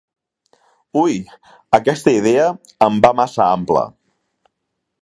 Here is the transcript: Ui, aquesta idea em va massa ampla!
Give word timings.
Ui, 1.01 1.17
aquesta 1.79 2.15
idea 2.21 2.49
em 2.89 2.99
va 3.07 3.13
massa 3.21 3.47
ampla! 3.51 3.87